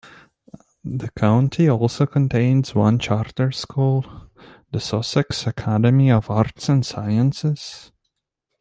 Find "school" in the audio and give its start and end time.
3.51-4.31